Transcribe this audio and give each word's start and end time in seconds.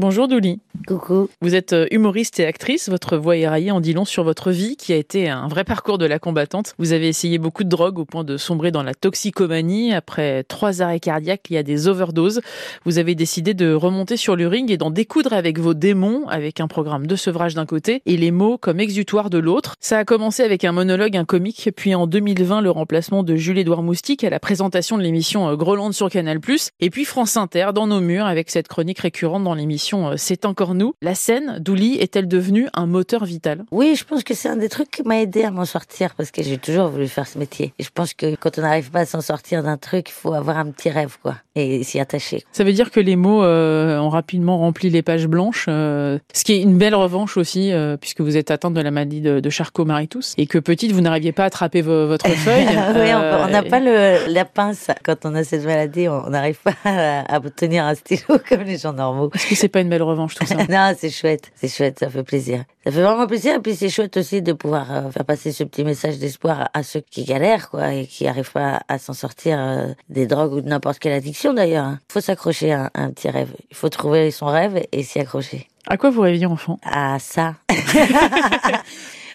Bonjour 0.00 0.28
Douli. 0.28 0.60
Coucou. 0.88 1.28
Vous 1.42 1.54
êtes 1.54 1.74
euh, 1.74 1.86
humoriste 1.90 2.40
et 2.40 2.46
actrice. 2.46 2.88
Votre 2.88 3.18
voix 3.18 3.36
éraillée 3.36 3.70
en 3.70 3.82
dit 3.82 3.92
long 3.92 4.06
sur 4.06 4.24
votre 4.24 4.50
vie 4.50 4.76
qui 4.76 4.94
a 4.94 4.96
été 4.96 5.28
un 5.28 5.46
vrai 5.46 5.62
parcours 5.62 5.98
de 5.98 6.06
la 6.06 6.18
combattante. 6.18 6.74
Vous 6.78 6.92
avez 6.94 7.06
essayé 7.06 7.36
beaucoup 7.36 7.64
de 7.64 7.68
drogues 7.68 7.98
au 7.98 8.06
point 8.06 8.24
de 8.24 8.38
sombrer 8.38 8.70
dans 8.70 8.82
la 8.82 8.94
toxicomanie. 8.94 9.92
Après 9.92 10.42
trois 10.44 10.80
arrêts 10.80 11.00
cardiaques, 11.00 11.50
il 11.50 11.54
y 11.54 11.58
a 11.58 11.62
des 11.62 11.86
overdoses. 11.86 12.40
Vous 12.86 12.96
avez 12.96 13.14
décidé 13.14 13.52
de 13.52 13.74
remonter 13.74 14.16
sur 14.16 14.36
le 14.36 14.48
ring 14.48 14.70
et 14.70 14.78
d'en 14.78 14.90
découdre 14.90 15.34
avec 15.34 15.58
vos 15.58 15.74
démons, 15.74 16.26
avec 16.28 16.60
un 16.60 16.66
programme 16.66 17.06
de 17.06 17.14
sevrage 17.14 17.54
d'un 17.54 17.66
côté 17.66 18.00
et 18.06 18.16
les 18.16 18.30
mots 18.30 18.56
comme 18.56 18.80
exutoire 18.80 19.28
de 19.28 19.36
l'autre. 19.36 19.74
Ça 19.80 19.98
a 19.98 20.06
commencé 20.06 20.42
avec 20.42 20.64
un 20.64 20.72
monologue, 20.72 21.14
un 21.14 21.26
comique, 21.26 21.68
puis 21.76 21.94
en 21.94 22.06
2020 22.06 22.62
le 22.62 22.70
remplacement 22.70 23.22
de 23.22 23.36
Jules-Édouard 23.36 23.82
Moustique 23.82 24.24
à 24.24 24.30
la 24.30 24.40
présentation 24.40 24.96
de 24.96 25.02
l'émission 25.02 25.46
euh, 25.46 25.56
Groland 25.56 25.92
sur 25.92 26.08
Canal+, 26.08 26.40
et 26.80 26.88
puis 26.88 27.04
France 27.04 27.36
Inter 27.36 27.68
dans 27.74 27.86
nos 27.86 28.00
murs 28.00 28.24
avec 28.24 28.48
cette 28.48 28.66
chronique 28.66 29.00
récurrente 29.00 29.44
dans 29.44 29.54
l'émission 29.54 29.89
euh, 29.94 30.14
C'est 30.16 30.44
encore 30.44 30.74
nous. 30.74 30.94
La 31.02 31.14
scène, 31.14 31.58
Douli, 31.60 31.96
est-elle 31.98 32.28
devenue 32.28 32.68
un 32.74 32.86
moteur 32.86 33.24
vital? 33.24 33.64
Oui, 33.70 33.94
je 33.96 34.04
pense 34.04 34.22
que 34.24 34.34
c'est 34.34 34.48
un 34.48 34.56
des 34.56 34.68
trucs 34.68 34.90
qui 34.90 35.02
m'a 35.02 35.20
aidé 35.20 35.42
à 35.44 35.50
m'en 35.50 35.64
sortir 35.64 36.14
parce 36.14 36.30
que 36.30 36.42
j'ai 36.42 36.58
toujours 36.58 36.88
voulu 36.88 37.08
faire 37.08 37.26
ce 37.26 37.38
métier. 37.38 37.72
Et 37.78 37.82
je 37.82 37.90
pense 37.92 38.14
que 38.14 38.34
quand 38.36 38.58
on 38.58 38.62
n'arrive 38.62 38.90
pas 38.90 39.00
à 39.00 39.06
s'en 39.06 39.20
sortir 39.20 39.62
d'un 39.62 39.76
truc, 39.76 40.08
il 40.08 40.12
faut 40.12 40.32
avoir 40.34 40.58
un 40.58 40.70
petit 40.70 40.90
rêve, 40.90 41.16
quoi, 41.22 41.36
et 41.54 41.82
s'y 41.84 41.98
attacher. 42.00 42.42
Ça 42.52 42.64
veut 42.64 42.72
dire 42.72 42.90
que 42.90 43.00
les 43.00 43.16
mots 43.16 43.42
euh, 43.44 43.98
ont 43.98 44.08
rapidement 44.10 44.58
rempli 44.58 44.90
les 44.90 45.02
pages 45.02 45.26
blanches, 45.26 45.66
euh, 45.68 46.18
ce 46.32 46.44
qui 46.44 46.52
est 46.54 46.62
une 46.62 46.78
belle 46.78 46.94
revanche 46.94 47.36
aussi, 47.36 47.72
euh, 47.72 47.96
puisque 47.96 48.20
vous 48.20 48.36
êtes 48.36 48.50
atteinte 48.50 48.74
de 48.74 48.80
la 48.80 48.90
maladie 48.90 49.20
de, 49.20 49.40
de 49.40 49.50
Charcot-Marie-Tous, 49.50 50.34
et 50.38 50.46
que 50.46 50.58
petite, 50.58 50.92
vous 50.92 51.00
n'arriviez 51.00 51.32
pas 51.32 51.44
à 51.44 51.46
attraper 51.46 51.82
vo- 51.82 52.06
votre 52.06 52.28
feuille. 52.30 52.66
oui, 52.66 53.10
Euh, 53.10 53.44
on 53.44 53.48
n'a 53.48 53.62
pas 53.62 53.80
le, 53.80 54.32
la 54.32 54.44
pince 54.44 54.88
quand 55.04 55.24
on 55.24 55.34
a 55.34 55.44
cette 55.44 55.64
maladie, 55.64 56.08
on 56.08 56.30
n'arrive 56.30 56.58
pas 56.62 56.74
à, 56.84 57.34
à 57.34 57.40
tenir 57.50 57.84
un 57.84 57.94
stylo 57.94 58.38
comme 58.48 58.62
les 58.62 58.78
gens 58.78 58.92
normaux. 58.92 59.30
Est-ce 59.34 59.46
que 59.48 59.54
c'est 59.54 59.68
pas 59.68 59.79
une 59.80 59.88
belle 59.88 60.02
revanche 60.02 60.34
tout 60.34 60.46
ça 60.46 60.56
non, 60.68 60.94
c'est 60.98 61.10
chouette, 61.10 61.52
c'est 61.56 61.68
chouette, 61.68 61.98
ça 61.98 62.08
fait 62.08 62.22
plaisir. 62.22 62.64
Ça 62.84 62.90
fait 62.90 63.02
vraiment 63.02 63.26
plaisir, 63.26 63.54
et 63.56 63.60
puis 63.60 63.74
c'est 63.74 63.88
chouette 63.88 64.16
aussi 64.16 64.42
de 64.42 64.52
pouvoir 64.52 64.90
euh, 64.90 65.10
faire 65.10 65.24
passer 65.24 65.52
ce 65.52 65.64
petit 65.64 65.84
message 65.84 66.18
d'espoir 66.18 66.60
à, 66.62 66.78
à 66.78 66.82
ceux 66.82 67.00
qui 67.00 67.24
galèrent, 67.24 67.68
quoi, 67.70 67.92
et 67.92 68.06
qui 68.06 68.26
arrivent 68.26 68.52
pas 68.52 68.80
à, 68.88 68.98
s'en 68.98 69.12
sortir 69.12 69.58
euh, 69.60 69.88
des 70.08 70.26
drogues 70.26 70.52
ou 70.54 70.60
de 70.60 70.68
n'importe 70.68 70.98
quelle 70.98 71.12
addiction 71.12 71.52
d'ailleurs. 71.52 71.84
hein. 71.84 71.98
Il 72.08 72.12
faut 72.12 72.20
s'accrocher 72.20 72.72
à 72.72 72.84
un, 72.84 72.90
à 72.94 73.02
un 73.02 73.10
petit 73.10 73.28
rêve. 73.30 73.52
Il 73.70 73.76
faut 73.76 73.88
trouver 73.88 74.30
son 74.30 74.46
rêve 74.46 74.82
et 74.92 75.02
s'y 75.02 75.18
accrocher. 75.18 75.66
À 75.86 75.96
quoi 75.96 76.10
vous 76.10 76.20
rêviez 76.20 76.46
enfant? 76.46 76.78
À 76.84 77.18
ça. 77.18 77.54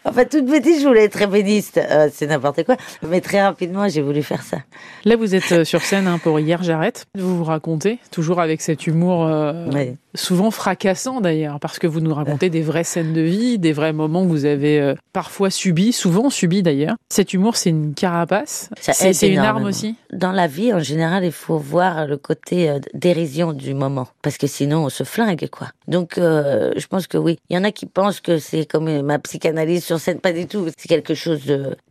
Enfin, 0.08 0.24
toute 0.26 0.46
petite, 0.46 0.82
je 0.82 0.88
voulais 0.88 1.06
être 1.06 1.20
ébéniste. 1.20 1.78
Euh, 1.78 2.10
c'est 2.14 2.28
n'importe 2.28 2.64
quoi. 2.64 2.76
Mais 3.08 3.22
très 3.22 3.42
rapidement, 3.42 3.88
j'ai 3.90 4.02
voulu 4.02 4.22
faire 4.22 4.44
ça. 4.44 4.58
Là, 5.04 5.16
vous 5.16 5.34
êtes 5.34 5.52
euh, 5.52 5.64
sur 5.66 5.82
scène 5.82 6.08
hein, 6.08 6.20
pour 6.22 6.40
Hier 6.40 6.62
J'arrête. 6.62 7.06
Vous 7.18 7.38
vous 7.38 7.44
racontez, 7.44 7.98
toujours 8.12 8.40
avec 8.40 8.62
cet 8.62 8.86
humour 8.86 9.26
euh, 9.26 9.66
Oui. 9.74 9.96
souvent 10.14 10.52
fracassant 10.52 11.22
d'ailleurs, 11.22 11.60
parce 11.60 11.80
que 11.80 11.88
vous 11.88 12.02
nous 12.02 12.14
racontez 12.14 12.52
des 12.52 12.62
vraies 12.62 12.84
scènes 12.84 13.14
de 13.14 13.22
vie, 13.22 13.58
des 13.58 13.74
vrais 13.74 13.94
moments 13.94 14.24
que 14.24 14.30
vous 14.30 14.46
avez 14.46 14.80
euh, 14.80 14.94
parfois 15.12 15.50
subis, 15.50 15.92
souvent 15.92 16.30
subis 16.30 16.62
d'ailleurs. 16.62 16.96
Cet 17.10 17.34
humour, 17.34 17.56
c'est 17.56 17.72
une 17.72 17.96
carapace. 17.96 18.70
C'est 18.80 19.28
une 19.28 19.40
arme 19.40 19.66
aussi. 19.66 19.96
Dans 20.14 20.32
la 20.32 20.46
vie, 20.46 20.72
en 20.72 20.80
général, 20.80 21.26
il 21.26 21.32
faut 21.32 21.58
voir 21.58 22.06
le 22.06 22.18
côté 22.18 22.72
dérision 22.94 23.54
du 23.54 23.74
moment, 23.74 24.08
parce 24.22 24.38
que 24.38 24.46
sinon, 24.48 24.86
on 24.86 24.90
se 24.90 25.04
flingue, 25.04 25.50
quoi. 25.50 25.70
Donc, 25.88 26.14
je 26.18 26.88
pense 26.88 27.08
que 27.08 27.18
oui. 27.18 27.40
Il 27.50 27.56
y 27.56 27.60
en 27.60 27.64
a 27.64 27.72
qui 27.72 27.86
pensent 27.86 28.22
que 28.22 28.38
c'est 28.38 28.66
comme 28.66 29.02
ma 29.02 29.20
psychanalyse 29.20 29.84
sur 29.84 29.95
scène, 29.98 30.20
pas 30.20 30.34
du 30.34 30.48
tout. 30.48 30.68
C'est 30.78 30.88
quelque 30.88 31.14
chose 31.14 31.42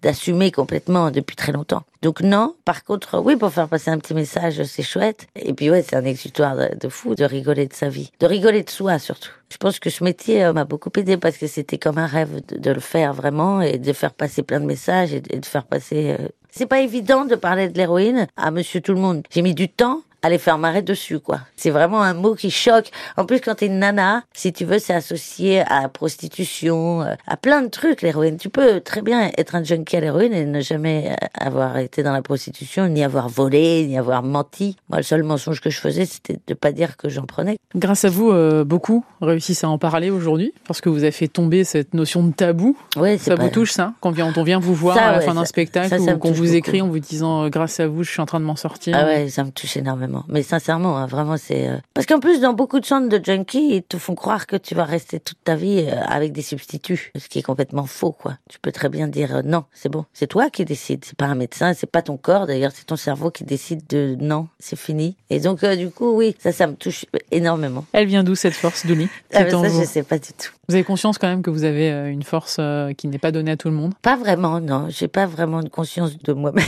d'assumé 0.02 0.50
complètement 0.50 1.10
depuis 1.10 1.36
très 1.36 1.52
longtemps. 1.52 1.82
Donc 2.02 2.20
non. 2.20 2.54
Par 2.64 2.84
contre, 2.84 3.18
oui, 3.18 3.36
pour 3.36 3.50
faire 3.50 3.68
passer 3.68 3.90
un 3.90 3.98
petit 3.98 4.14
message, 4.14 4.62
c'est 4.64 4.82
chouette. 4.82 5.26
Et 5.36 5.54
puis 5.54 5.70
ouais, 5.70 5.82
c'est 5.82 5.96
un 5.96 6.04
exutoire 6.04 6.56
de, 6.56 6.88
fou 6.88 7.14
de 7.14 7.24
rigoler 7.24 7.66
de 7.66 7.72
sa 7.72 7.88
vie, 7.88 8.10
de 8.20 8.26
rigoler 8.26 8.62
de 8.62 8.70
soi 8.70 8.98
surtout. 8.98 9.30
Je 9.50 9.56
pense 9.56 9.78
que 9.78 9.88
ce 9.88 10.02
métier 10.04 10.44
euh, 10.44 10.52
m'a 10.52 10.64
beaucoup 10.64 10.90
aidé 10.96 11.16
parce 11.16 11.36
que 11.38 11.46
c'était 11.46 11.78
comme 11.78 11.98
un 11.98 12.06
rêve 12.06 12.40
de, 12.48 12.70
le 12.70 12.80
faire 12.80 13.12
vraiment 13.14 13.60
et 13.60 13.78
de 13.78 13.92
faire 13.92 14.12
passer 14.12 14.42
plein 14.42 14.60
de 14.60 14.66
messages 14.66 15.14
et 15.14 15.20
de, 15.20 15.34
et 15.34 15.38
de 15.38 15.46
faire 15.46 15.64
passer. 15.64 16.16
euh, 16.18 16.28
C'est 16.50 16.66
pas 16.66 16.80
évident 16.80 17.24
de 17.24 17.36
parler 17.36 17.68
de 17.68 17.78
l'héroïne 17.78 18.26
à 18.36 18.50
Monsieur 18.50 18.80
Tout 18.80 18.92
le 18.92 19.00
Monde. 19.00 19.22
J'ai 19.30 19.42
mis 19.42 19.54
du 19.54 19.68
temps 19.68 20.02
à 20.24 20.30
les 20.30 20.38
faire 20.38 20.56
marrer 20.56 20.80
dessus, 20.80 21.20
quoi. 21.20 21.40
C'est 21.54 21.68
vraiment 21.68 22.00
un 22.02 22.14
mot 22.14 22.34
qui 22.34 22.50
choque. 22.50 22.90
En 23.18 23.26
plus, 23.26 23.40
quand 23.40 23.56
t'es 23.56 23.66
une 23.66 23.78
nana, 23.78 24.22
si 24.32 24.54
tu 24.54 24.64
veux, 24.64 24.78
c'est 24.78 24.94
associé 24.94 25.60
à 25.60 25.82
la 25.82 25.88
prostitution, 25.90 27.02
euh, 27.02 27.14
à 27.26 27.36
plein 27.36 27.60
de 27.60 27.68
trucs, 27.68 28.00
l'héroïne. 28.00 28.38
Tu 28.38 28.48
peux 28.48 28.80
très 28.80 29.02
bien 29.02 29.30
être 29.36 29.54
un 29.54 29.62
junkie 29.62 29.98
à 29.98 30.00
l'héroïne 30.00 30.32
et 30.32 30.46
ne 30.46 30.60
jamais 30.62 31.10
euh, 31.10 31.26
avoir 31.38 31.76
été 31.76 32.02
dans 32.02 32.14
la 32.14 32.22
prostitution, 32.22 32.88
ni 32.88 33.04
avoir 33.04 33.28
volé, 33.28 33.86
ni 33.86 33.98
avoir 33.98 34.22
menti. 34.22 34.76
Moi, 34.88 34.96
le 34.96 35.02
seul 35.02 35.22
mensonge 35.24 35.60
que 35.60 35.68
je 35.68 35.78
faisais, 35.78 36.06
c'était 36.06 36.38
de 36.46 36.54
pas 36.54 36.72
dire 36.72 36.96
que 36.96 37.10
j'en 37.10 37.26
prenais. 37.26 37.58
Grâce 37.74 38.06
à 38.06 38.08
vous, 38.08 38.30
euh, 38.30 38.64
beaucoup 38.64 39.04
réussissent 39.20 39.64
à 39.64 39.68
en 39.68 39.76
parler 39.76 40.08
aujourd'hui, 40.08 40.54
parce 40.66 40.80
que 40.80 40.88
vous 40.88 41.02
avez 41.02 41.12
fait 41.12 41.28
tomber 41.28 41.64
cette 41.64 41.92
notion 41.92 42.24
de 42.24 42.32
tabou. 42.32 42.78
Ouais, 42.96 43.18
Ça 43.18 43.34
vous 43.34 43.50
touche 43.50 43.72
ça? 43.72 43.92
Quand 44.00 44.14
on 44.18 44.42
vient 44.42 44.58
vous 44.58 44.74
voir 44.74 44.96
Ça, 44.96 45.08
à 45.08 45.12
la 45.12 45.18
ouais, 45.18 45.24
fin 45.26 45.34
d'un 45.34 45.44
spectacle 45.44 45.90
ça, 45.90 45.98
ça 45.98 46.14
ou 46.14 46.18
qu'on 46.18 46.32
vous 46.32 46.44
beaucoup. 46.44 46.54
écrit 46.54 46.80
en 46.80 46.88
vous 46.88 46.98
disant 46.98 47.46
grâce 47.50 47.78
à 47.78 47.86
vous, 47.88 48.04
je 48.04 48.10
suis 48.10 48.22
en 48.22 48.26
train 48.26 48.40
de 48.40 48.46
m'en 48.46 48.56
sortir. 48.56 48.96
Ah 48.98 49.04
ouais, 49.04 49.28
ça 49.28 49.44
me 49.44 49.50
touche 49.50 49.76
énormément. 49.76 50.13
Mais 50.28 50.42
sincèrement, 50.42 50.96
hein, 50.98 51.06
vraiment, 51.06 51.36
c'est... 51.36 51.68
euh, 51.68 51.76
Parce 51.94 52.06
qu'en 52.06 52.20
plus, 52.20 52.40
dans 52.40 52.52
beaucoup 52.52 52.80
de 52.80 52.86
centres 52.86 53.08
de 53.08 53.24
junkies, 53.24 53.76
ils 53.76 53.82
te 53.82 53.96
font 53.98 54.14
croire 54.14 54.46
que 54.46 54.56
tu 54.56 54.74
vas 54.74 54.84
rester 54.84 55.20
toute 55.20 55.38
ta 55.44 55.54
vie 55.56 55.84
euh, 55.88 56.00
avec 56.06 56.32
des 56.32 56.42
substituts, 56.42 57.12
ce 57.16 57.28
qui 57.28 57.38
est 57.38 57.42
complètement 57.42 57.86
faux, 57.86 58.12
quoi. 58.12 58.34
Tu 58.48 58.58
peux 58.60 58.72
très 58.72 58.88
bien 58.88 59.08
dire 59.08 59.36
euh, 59.36 59.42
non, 59.44 59.64
c'est 59.72 59.88
bon. 59.88 60.04
C'est 60.12 60.26
toi 60.26 60.50
qui 60.50 60.64
décides. 60.64 61.04
C'est 61.04 61.16
pas 61.16 61.26
un 61.26 61.34
médecin, 61.34 61.74
c'est 61.74 61.90
pas 61.90 62.02
ton 62.02 62.16
corps. 62.16 62.46
D'ailleurs, 62.46 62.72
c'est 62.74 62.86
ton 62.86 62.96
cerveau 62.96 63.30
qui 63.30 63.44
décide 63.44 63.82
de 63.88 64.16
non, 64.20 64.48
c'est 64.58 64.78
fini. 64.78 65.16
Et 65.30 65.40
donc, 65.40 65.64
du 65.64 65.90
coup, 65.90 66.12
oui, 66.16 66.36
ça, 66.38 66.52
ça 66.52 66.66
me 66.66 66.74
touche 66.74 67.06
énormément. 67.30 67.84
Elle 67.92 68.06
vient 68.06 68.22
d'où 68.24 68.34
cette 68.34 68.54
force, 68.54 68.86
Douli 68.86 69.08
Ah, 69.34 69.48
ça, 69.50 69.56
vous. 69.56 69.80
je 69.80 69.86
sais 69.86 70.02
pas 70.02 70.18
du 70.18 70.32
tout. 70.32 70.50
Vous 70.68 70.74
avez 70.74 70.84
conscience 70.84 71.18
quand 71.18 71.28
même 71.28 71.42
que 71.42 71.50
vous 71.50 71.64
avez 71.64 71.88
une 72.10 72.22
force 72.22 72.58
qui 72.96 73.08
n'est 73.08 73.18
pas 73.18 73.32
donnée 73.32 73.50
à 73.50 73.56
tout 73.58 73.68
le 73.68 73.74
monde? 73.74 73.92
Pas 74.00 74.16
vraiment, 74.16 74.60
non. 74.60 74.86
J'ai 74.88 75.08
pas 75.08 75.26
vraiment 75.26 75.62
de 75.62 75.68
conscience 75.68 76.16
de 76.18 76.32
moi-même. 76.32 76.64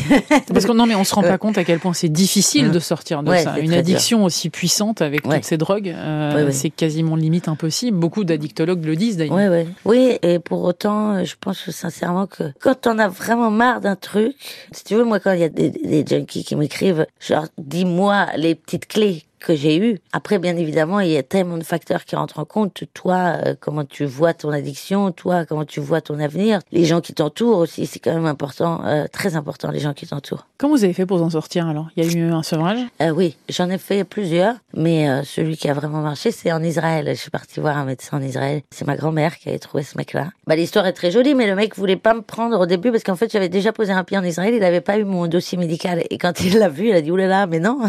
Parce 0.53 0.67
que 0.67 0.73
non, 0.73 0.84
mais 0.87 0.95
on 0.95 1.05
se 1.05 1.15
rend 1.15 1.23
pas 1.23 1.39
compte 1.39 1.57
à 1.57 1.65
quel 1.65 1.78
point 1.78 1.95
c'est 1.95 2.11
difficile 2.11 2.71
de 2.71 2.78
sortir 2.78 3.23
de 3.23 3.31
Ouais, 3.31 3.36
ça. 3.45 3.59
Une 3.59 3.73
addiction 3.73 4.25
aussi 4.25 4.51
puissante 4.51 5.03
avec 5.03 5.27
Ouais. 5.27 5.37
toutes 5.37 5.45
ces 5.45 5.57
drogues, 5.57 5.89
euh, 5.89 6.47
Ouais, 6.47 6.53
c'est 6.53 6.71
quasiment 6.71 7.17
limite 7.17 7.49
impossible. 7.49 7.97
Beaucoup 7.99 8.25
d'addictologues 8.25 8.85
le 8.85 8.97
disent 8.97 9.17
d'ailleurs. 9.17 9.65
Oui, 9.85 10.19
et 10.23 10.39
pour 10.39 10.63
autant, 10.65 11.15
euh, 11.15 11.25
je 11.25 11.35
pense 11.41 11.71
sincèrement 11.71 12.27
que 12.27 12.45
quand 12.61 12.87
on 12.87 12.99
a 12.99 13.09
vraiment 13.09 13.51
marre 13.51 13.81
d'un 13.81 13.97
truc, 13.97 14.35
si 14.73 14.85
tu 14.85 14.95
veux, 14.95 15.05
moi, 15.05 15.21
quand 15.21 15.33
il 15.33 15.41
y 15.41 15.45
a 15.45 15.49
des, 15.49 15.71
des 15.71 16.05
junkies 16.07 16.45
qui 16.45 16.57
m'écrivent, 16.57 17.07
genre, 17.21 17.47
dis-moi 17.59 18.27
les 18.37 18.55
petites 18.55 18.87
clés 18.87 19.25
que 19.47 19.55
j'ai 19.55 19.79
eues. 19.79 20.01
Après, 20.12 20.41
bien 20.41 20.57
évidemment, 20.57 20.99
il 20.99 21.11
y 21.11 21.17
a 21.17 21.23
tellement 21.23 21.57
de 21.57 21.62
facteurs 21.62 22.05
qui 22.05 22.17
rentrent 22.17 22.41
en 22.41 22.45
compte. 22.45 22.83
Toi, 22.95 23.37
euh, 23.47 23.55
comment 23.59 23.84
tu 23.84 24.05
vois 24.05 24.34
ton 24.34 24.51
addiction, 24.51 25.12
toi, 25.12 25.47
comment 25.47 25.65
tu 25.65 25.79
vois 25.79 26.01
ton 26.01 26.19
avenir? 26.19 26.59
Les 26.73 26.84
gens 26.84 27.01
qui 27.01 27.15
t'entourent 27.15 27.59
aussi, 27.59 27.87
c'est 27.87 28.01
quand 28.01 28.12
même 28.12 28.27
important, 28.27 28.84
euh, 28.84 29.07
très 29.11 29.37
important, 29.37 29.71
les 29.71 29.79
gens 29.79 29.95
qui 29.95 30.07
t'entourent. 30.07 30.47
Comment 30.59 30.75
vous 30.75 30.83
avez 30.83 30.95
fait 30.95 31.07
pour 31.07 31.23
en 31.23 31.31
sortir 31.31 31.69
alors? 31.69 31.87
Il 31.97 32.05
y 32.05 32.09
a 32.09 32.12
eu 32.12 32.33
un 32.33 32.43
sevrage? 32.43 32.81
Euh, 33.01 33.11
oui, 33.11 33.37
j'en 33.49 33.71
ai 33.71 33.79
fait 33.79 34.03
plusieurs, 34.03 34.57
mais 34.77 35.09
euh, 35.09 35.23
celui 35.25 35.57
qui 35.57 35.69
a 35.69 35.75
vraiment 35.75 36.03
marché, 36.03 36.31
c'est 36.31 36.53
en 36.53 36.63
Israël. 36.63 37.07
Je 37.09 37.15
suis 37.15 37.31
partie 37.31 37.61
voir 37.61 37.79
un 37.79 37.87
médecin 37.87 38.19
en 38.19 38.23
Israël. 38.23 38.61
C'est 38.71 38.87
ma 38.87 38.95
grand-mère 38.95 39.39
qui 39.39 39.49
avait 39.49 39.59
trouvé 39.59 39.83
ce 39.83 39.97
mec-là. 39.97 40.29
Bah, 40.47 40.55
l'histoire 40.55 40.87
est 40.87 40.93
très 40.93 41.11
jolie, 41.11 41.35
mais 41.35 41.47
le 41.47 41.55
mec 41.55 41.77
voulait 41.77 41.97
pas 41.97 42.13
me 42.13 42.21
prendre 42.21 42.61
au 42.61 42.67
début 42.67 42.93
parce 42.93 43.03
qu'en 43.03 43.17
fait, 43.17 43.33
j'avais 43.33 43.49
déjà 43.49 43.73
posé 43.73 43.93
un 43.93 44.05
pied 44.05 44.19
en 44.19 44.23
Israël. 44.23 44.55
Il 44.55 44.63
avait 44.63 44.83
pas 44.83 44.99
eu 44.99 45.05
mon 45.05 45.27
dossier 45.27 45.57
médical. 45.57 46.05
Et 46.11 46.19
quand 46.19 46.41
il 46.41 46.59
l'a 46.59 46.69
vu, 46.69 46.89
il 46.89 46.95
a 46.95 47.01
dit, 47.01 47.11
oulala, 47.11 47.47
mais 47.47 47.59
non, 47.59 47.81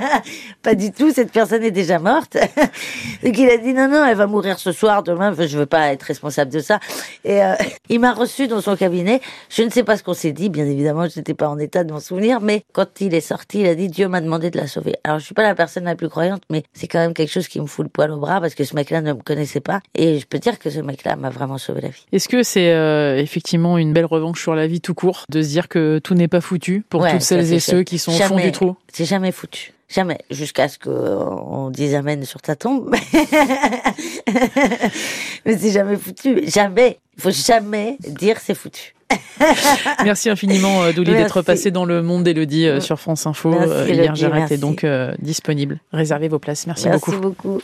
pas 0.62 0.74
du 0.74 0.90
tout, 0.90 1.12
cette 1.12 1.32
personne 1.32 1.62
est 1.62 1.70
déjà 1.70 1.98
morte. 1.98 2.38
Donc 3.22 3.36
il 3.38 3.50
a 3.50 3.58
dit, 3.58 3.74
non, 3.74 3.88
non, 3.88 4.04
elle 4.04 4.16
va 4.16 4.26
mourir 4.26 4.58
ce 4.58 4.72
soir, 4.72 5.02
demain, 5.02 5.34
je 5.38 5.58
veux 5.58 5.66
pas 5.66 5.92
être 5.92 6.04
responsable 6.04 6.50
de 6.50 6.60
ça. 6.60 6.80
Et 7.24 7.42
euh, 7.42 7.54
il 7.88 8.00
m'a 8.00 8.12
reçu 8.12 8.48
dans 8.48 8.60
son 8.60 8.76
cabinet. 8.76 9.20
Je 9.48 9.62
ne 9.62 9.70
sais 9.70 9.82
pas 9.82 9.96
ce 9.96 10.02
qu'on 10.02 10.14
s'est 10.14 10.32
dit, 10.32 10.48
bien 10.48 10.66
évidemment, 10.66 11.08
je 11.08 11.18
n'étais 11.18 11.34
pas 11.34 11.48
en 11.48 11.58
état 11.58 11.84
de 11.84 11.92
m'en 11.92 12.00
souvenir, 12.00 12.40
mais 12.40 12.64
quand 12.72 13.00
il 13.00 13.14
est 13.14 13.20
sorti, 13.20 13.60
il 13.60 13.66
a 13.66 13.74
dit, 13.74 13.88
Dieu 13.88 14.08
m'a 14.08 14.20
demandé 14.20 14.50
de 14.50 14.58
la 14.58 14.66
sauver. 14.66 14.96
Alors 15.04 15.18
je 15.18 15.24
suis 15.24 15.34
pas 15.34 15.42
la 15.42 15.54
personne 15.54 15.84
la 15.84 15.94
plus 15.94 16.08
croyante, 16.08 16.42
mais 16.50 16.62
c'est 16.72 16.88
quand 16.88 16.98
même 16.98 17.14
quelque 17.14 17.32
chose 17.32 17.48
qui 17.48 17.60
me 17.60 17.66
fout 17.66 17.84
le 17.84 17.90
poil 17.90 18.10
au 18.10 18.18
bras 18.18 18.40
parce 18.40 18.54
que 18.54 18.64
ce 18.64 18.74
mec-là 18.74 19.00
ne 19.00 19.12
me 19.12 19.22
connaissait 19.22 19.60
pas. 19.60 19.80
Et 19.94 20.18
je 20.18 20.26
peux 20.26 20.38
dire 20.38 20.58
que 20.58 20.70
ce 20.70 20.80
mec-là 20.80 21.16
m'a 21.16 21.30
vraiment 21.30 21.58
sauvé 21.58 21.80
la 21.80 21.88
vie. 21.88 22.06
Est-ce 22.12 22.28
que 22.28 22.42
c'est 22.42 22.72
euh, 22.72 23.16
effectivement 23.18 23.78
une 23.78 23.92
belle 23.92 24.06
revanche 24.06 24.40
sur 24.40 24.54
la 24.54 24.66
vie 24.66 24.80
tout 24.80 24.94
court 24.94 25.24
de 25.28 25.42
se 25.42 25.48
dire 25.48 25.68
que 25.68 25.98
tout 25.98 26.14
n'est 26.14 26.28
pas 26.28 26.40
foutu 26.40 26.84
pour 26.88 27.02
Ouais, 27.02 27.12
toutes 27.12 27.22
celles 27.22 27.52
et 27.52 27.60
ceux 27.60 27.82
qui 27.82 27.98
sont 27.98 28.12
au 28.12 28.16
fond 28.16 28.36
du 28.36 28.52
trou? 28.52 28.76
C'est 28.92 29.04
jamais 29.04 29.32
foutu. 29.32 29.72
Jamais. 29.92 30.18
Jusqu'à 30.30 30.68
ce 30.68 30.78
qu'on 30.78 31.70
dise 31.70 31.94
Amen 31.94 32.24
sur 32.24 32.40
ta 32.40 32.56
tombe. 32.56 32.90
Mais 35.44 35.58
c'est 35.58 35.70
jamais 35.72 35.96
foutu. 35.96 36.42
Jamais. 36.46 36.98
Il 37.16 37.22
faut 37.22 37.30
jamais 37.30 37.98
dire 38.00 38.38
c'est 38.40 38.54
foutu. 38.54 38.94
Merci 40.04 40.30
infiniment, 40.30 40.82
euh, 40.84 40.92
Douli, 40.92 41.12
d'être 41.12 41.42
passé 41.42 41.70
dans 41.70 41.84
le 41.84 42.02
monde 42.02 42.24
d'Elodie 42.24 42.66
euh, 42.66 42.80
sur 42.80 42.98
France 42.98 43.26
Info. 43.26 43.50
Merci, 43.50 43.70
Euh, 43.70 43.88
Hier, 43.88 44.14
j'arrête 44.14 44.50
est 44.52 44.56
donc 44.56 44.84
euh, 44.84 45.12
disponible. 45.20 45.80
Réservez 45.92 46.28
vos 46.28 46.38
places. 46.38 46.66
Merci, 46.66 46.88
Merci 46.88 47.10
beaucoup. 47.10 47.20
beaucoup. 47.20 47.58